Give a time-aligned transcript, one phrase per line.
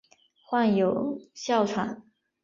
[0.47, 2.01] 患有哮喘。